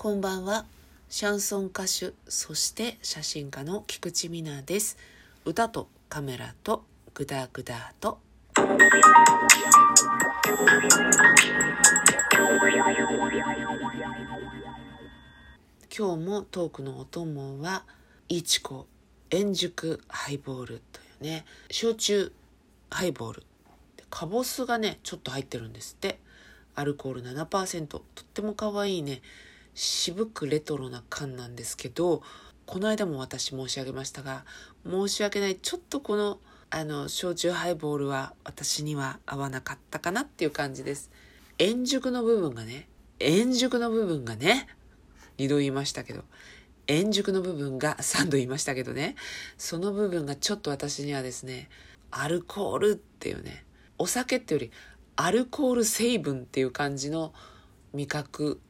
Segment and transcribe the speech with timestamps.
[0.00, 0.64] こんばんは。
[1.08, 4.96] シャンソン歌手、そして写真家の菊池美奈です。
[5.44, 8.20] 歌とカメラとグダグダと。
[15.90, 17.82] 今日もトークのお供は、
[18.28, 18.86] いちこ
[19.32, 22.30] 円熟ハイボールというね、焼酎
[22.88, 23.42] ハイボール。
[24.10, 26.20] かぼすがね、ちょっと入ってるんですって。
[26.76, 27.86] アルコール7%。
[27.88, 28.02] とっ
[28.32, 29.22] ても可愛いね。
[29.80, 32.20] 渋くレトロな缶なんですけど、
[32.66, 34.44] この間も私申し上げましたが、
[34.84, 35.54] 申し訳ない。
[35.54, 41.12] ちょっとこの、あの、焼酎ハイボールは私には合わなかったかなっていう感じです。
[41.58, 42.88] 円熟の部分がね、
[43.20, 44.66] 円熟の部分がね、
[45.36, 46.24] 二度言いましたけど、
[46.88, 49.14] 円熟の部分が 三度言いましたけどね、
[49.58, 51.70] その部分がちょっと私にはですね、
[52.10, 53.64] アルコールっていうね、
[53.96, 54.72] お酒ってより
[55.14, 57.32] アルコール成分っていう感じの
[57.92, 58.60] 味覚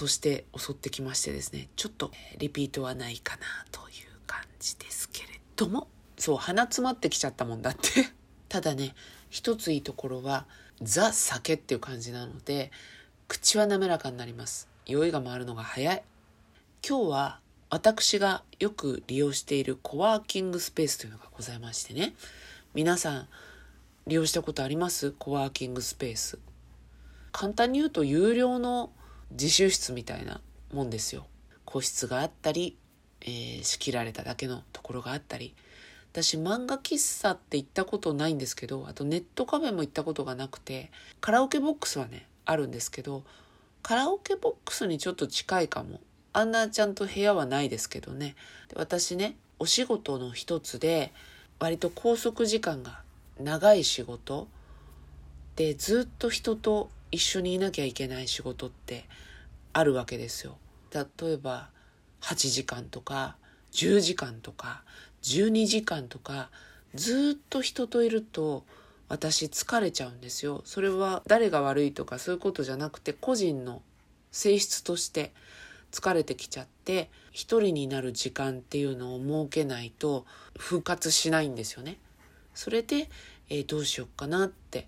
[0.00, 8.08] として襲ってきましてですねちょっとリピートはないかなという感じですけれどもそう鼻詰まってきちゃったもんだって。
[8.48, 8.94] ただね
[9.28, 10.46] 一ついいところは
[10.80, 12.72] ザ酒っていう感じなので
[13.28, 14.68] 口は滑らかになります。
[14.86, 16.02] 酔いが回るのが早い。
[16.86, 22.14] 今日は私がよく利用しているコワーキングスペースというのがございましてね。
[22.72, 23.28] 皆さん
[24.06, 25.12] 利用したことあります？
[25.12, 26.38] コワーキングスペース。
[27.32, 28.90] 簡単に言うと有料の
[29.30, 30.40] 自習室みたいな
[30.72, 31.26] もんですよ。
[31.64, 32.76] 個室があったり、
[33.22, 35.54] えー、仕切られただけのところがあったり。
[36.12, 43.22] 私漫画喫茶って行ったことないんですけど、あとネットカフェも行ったことがなくて、カラオケボックスはね、あるんですけど、
[43.82, 46.00] カラオケボックスにちょっと近いかも。
[46.32, 48.34] あんなちゃんと部屋はないですけどね。
[48.74, 51.12] 私ね、お仕事の一つで、
[51.60, 53.02] 割と拘束時間が
[53.38, 54.48] 長い仕事
[55.54, 59.04] で、ずっと人と一緒にいなきゃいけない仕事って
[59.72, 60.58] あるわけですよ。
[60.92, 61.70] 例えば
[62.20, 63.36] 8時間とか
[63.72, 64.82] 10時間とか
[65.22, 66.50] 12時間とか
[66.94, 68.64] ずっと人といると
[69.08, 70.62] 私疲れちゃうんですよ。
[70.64, 73.82] それは誰が悪いとかそういうことじゃなくて個人の
[74.30, 75.32] 性質として
[75.90, 80.24] 疲れてきちゃって一人になる時間っていうのを設けないと
[80.56, 81.98] 復活しないんですよね。
[82.54, 83.08] それで、
[83.48, 84.86] えー、どうしよっかなって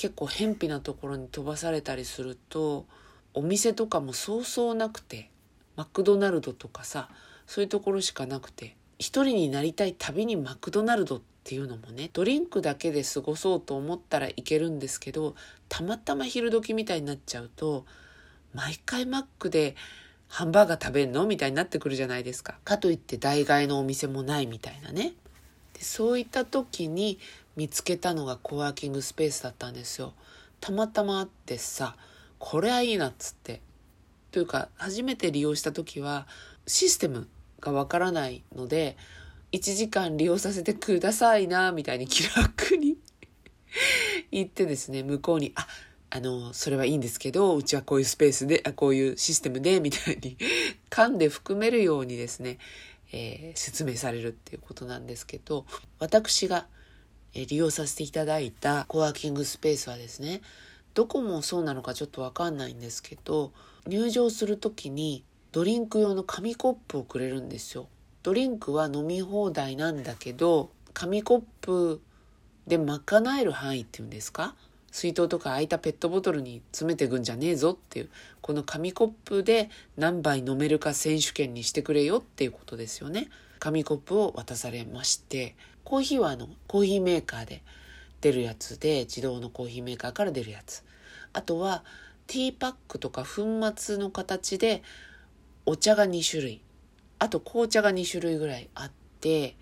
[0.00, 2.86] 結構偏僻なところに飛ばされたりすると
[3.34, 5.28] お店とかもそうそうなくて
[5.76, 7.10] マクドナルドとかさ
[7.46, 15.34] そういうところしかなくて一人になりたい旅にマクドナルドっていうのもねドリンクだけで過ごそうと思ったらいけるんですけど
[15.68, 17.84] たまたま昼時みたいになっちゃうと
[18.54, 19.76] 毎回マックで
[20.28, 21.26] ハンバーガー食べんの？
[21.26, 22.54] みたいになってくるじゃないですか。
[22.64, 25.12] かといって代替のお店もないみたいなね。
[25.74, 27.18] でそういった時に
[27.56, 30.14] 見つけたのがコワーキングスペースだったんですよ。
[30.60, 31.96] たまたまあってさ、
[32.38, 33.60] これはいいなっつって。
[34.30, 36.26] というか、初めて利用した時は、
[36.66, 37.28] システム
[37.60, 38.96] がわからないので、
[39.52, 42.96] 1時間利用させてくださいな、みたいに 気楽に
[44.30, 45.66] 言ってですね、向こうに、あ、
[46.10, 50.36] あの、それはいいんですけど、うちはこういうスペースで、あこういうシステムで、みたいに
[50.90, 52.58] 噛んで含めるようにですね、
[53.12, 55.66] えー、説明されるっていうことなんですけど、
[55.98, 56.66] 私が
[57.34, 60.40] 利用させていただいたコワーキングスペースはですね
[60.94, 63.52] どこもそうなのかちょっとわかんないんですけど
[63.86, 67.88] 入場する時にドリンク用の紙コップをくれるんですよ。
[68.22, 72.00] ドリンクは飲み放題なんだけど紙コップ
[72.66, 73.00] で賄
[73.38, 74.54] える範囲っていうんですか？
[74.92, 83.28] 水筒とか空いたペットボトルに詰めてくんじゃねえぞっていうこの紙コップで何杯飲めるか選手権にしてくれよっていうことですよね。
[83.60, 85.54] 紙コップを渡されまして
[85.84, 87.62] コーヒーはあのコーヒーメーカーで
[88.20, 90.84] 出るやつで自動のコーヒーメーカーから出るやつ。
[91.32, 91.84] あとは
[92.26, 94.82] ティーパックとか粉末の形で
[95.66, 96.60] お茶が2種類。
[97.18, 98.90] あと紅茶が2種類ぐらいあっ
[99.20, 99.56] て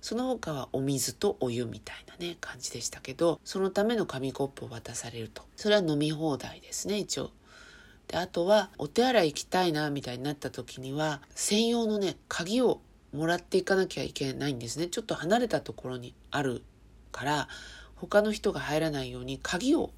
[0.00, 5.42] その他はお水とお湯みたいなね感じでしたけどそのための紙コップを渡されると。
[5.56, 7.30] それは飲み放題ですね一応。
[8.08, 12.80] であとはお手洗い行きたいなみたいになった時には専用のね鍵を
[13.12, 14.86] もらっていかなきゃいけないんですね。
[14.86, 16.62] ちょっと離れたところにある
[17.12, 17.48] から
[17.96, 19.90] 他の人が入らないように鍵を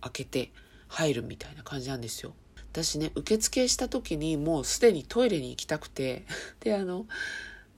[0.00, 0.52] 開けて
[0.88, 2.34] 入るみたいな感じなんですよ。
[2.72, 6.24] 私ね受付した時にもうすでにトイレに行きたくて
[6.60, 7.06] であの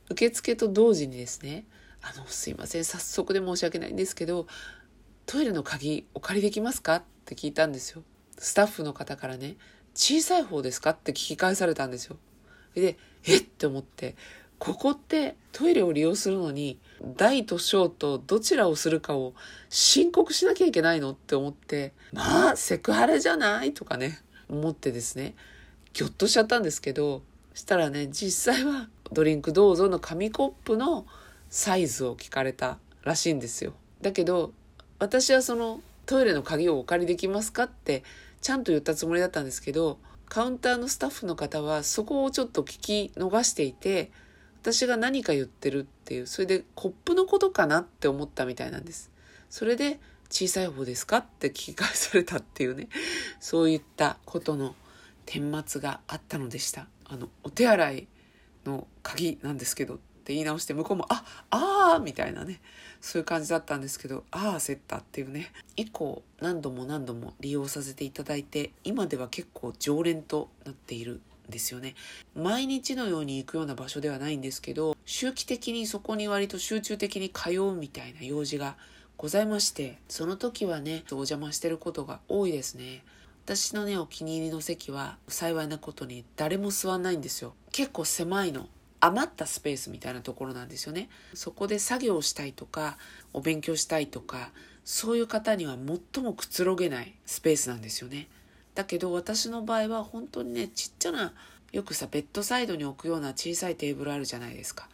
[0.09, 1.67] 受付と同時にですね
[2.01, 4.47] あのすいません早速で申し訳ないんですけど
[5.27, 6.97] トイレの鍵お借りできますか？
[6.97, 8.05] って聞いたんですよ。
[8.39, 9.57] スタッフの方からね
[9.95, 10.91] 小さい方ですか？
[10.91, 12.17] って聞き返されたんですよ。
[12.75, 13.43] でえっ？
[13.43, 14.15] て思って
[14.59, 16.79] ここってトイレを利用するのに
[17.17, 19.35] 大と小とどちらをするかを
[19.69, 22.57] 申告しなきゃいけないのって思ってまあ。
[22.57, 24.19] セクハラじゃないとかね
[24.49, 25.35] 思ってですね
[25.93, 27.23] ギョッとしちゃったんですけど
[27.55, 31.07] したらね実際はドリンクどうぞの紙コップの
[31.49, 33.73] サイズを聞かれたらしいんですよ。
[34.03, 34.53] だけど
[34.99, 38.03] 私はそのトイレの鍵をお借りできますかって
[38.41, 39.99] ちゃんと言ったつもりだったんですけど
[40.29, 44.11] カウンターのスタッフの方はそこをちょっと聞き逃していて
[44.63, 49.11] 私が何か言ってるっていうそれでコップのことかなって思ったみたいなんです。
[49.51, 52.89] それで小さい方ですかって聞き返されたっていうね。
[53.41, 54.75] そういったことの
[55.27, 56.89] 顛末があったのでした。
[57.05, 58.09] あのお手洗い
[58.65, 62.61] の鍵なんですけどって言い直して向こうも「ああー」みたいなね。
[63.01, 65.53] そういう感じだったんですけどああ焦ったっていうね。
[65.77, 71.95] 以降何度も何度も利用させていただいて今では結構常連となっているですよね。
[72.35, 78.77] 毎日のように行くような場所ではないんですけど周期的にそこに割と集中的に通うみたいな用事が
[79.17, 83.05] ございましてその時はねお邪魔してることが多いですね。
[83.45, 87.55] 私のねお気に入りの席は幸いなことに誰も座んないんですよ。
[87.73, 88.69] 結構狭いの
[89.01, 91.09] 余ったスペースみたいなところなんですよね。
[91.35, 92.99] そこで作業したいとか
[93.33, 94.51] お勉強したいとか
[94.85, 95.77] そういう方には
[96.15, 98.29] 最もくつろげないスペースなんですよね。
[98.77, 101.33] だけど私の場合は本当にねちっちゃな
[101.73, 104.89] よくさベッドサイドに置くような小さいテーブルあるじゃないですか。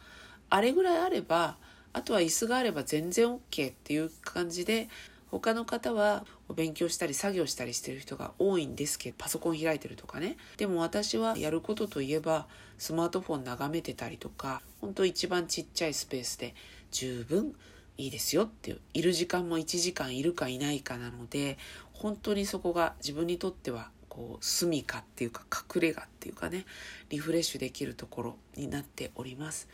[0.49, 1.57] あれぐらいあれば
[1.91, 4.87] あとは椅子があれば全然 OK っていう感じで
[5.31, 10.37] 他の方はお勉強したり作業したりしてる人が多いんですけどパソコン開いてるとかね。
[10.57, 12.47] でも私はやることといえば
[12.77, 16.55] スマートフォン眺めてたりとか本当一番ちっちゃいスペースで
[16.91, 17.53] 十分
[17.97, 18.79] いいですよっていう。
[18.93, 21.57] いる時間も1時間いるかいないかなので
[21.93, 26.65] 本当にそこが自分にとってはこう住みかっていうか隠れ家っていうかね
[27.09, 29.67] リフレッシュできるところになっております。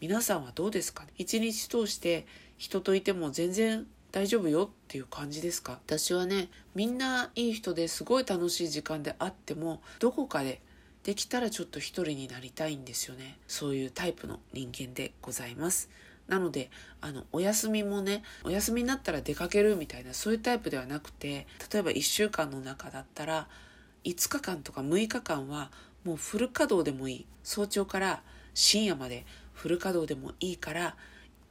[0.00, 1.04] 皆さんはどうですか？
[1.16, 2.26] 一日通して
[2.56, 5.72] 人といても全然大丈夫よっていう感じですか？
[5.72, 10.60] 私はねみんないい人ですごい楽しい時間であってもどこかで
[11.02, 13.38] できたらちょっと一人になりたいんですよね。
[13.46, 15.90] そういうタイプの人間でございます。
[16.30, 23.48] なのであのお休みもねお休みになったら出かけるみたいなそういうタイプではなくて例えば1週間の中だったら
[24.04, 25.70] 5日間とか6日間は
[26.04, 27.26] もうフル稼働でもいい。
[27.42, 28.22] 早朝から
[28.54, 30.96] 深夜までフル稼働でもいいから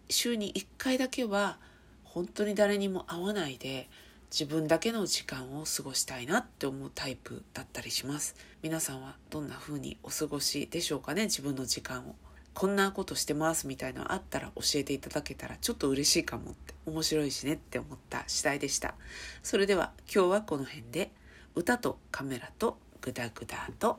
[0.09, 1.57] 週に1回だけは
[2.03, 3.89] 本当に誰にも会わないで
[4.31, 8.35] 自分だけの時間を過ごしたいなって思うタイプだったりします。
[8.61, 12.15] 皆さんはどんな風にお過ごしでしょうかね自分の時間を。
[12.59, 18.95] こんなことしてますみたいなのあったら教えていただけたらちょっと嬉しいかもって面白いしねって思った次第でした。
[19.43, 21.09] それでは今日はこの辺で。
[21.55, 23.97] 歌とカメラとグダグダと。